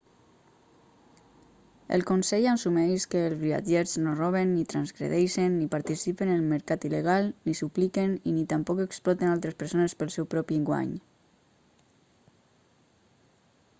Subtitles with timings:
[1.95, 6.87] el consell assumeix que els viatgers no roben ni transgredeixen ni participen en el mercat
[6.89, 10.89] il·legal ni supliquen i ni tampoc exploten altres persones pel seu propi guany